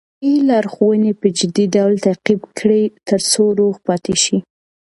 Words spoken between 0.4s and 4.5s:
لارښوونې په جدي ډول تعقیب کړئ ترڅو روغ پاتې شئ.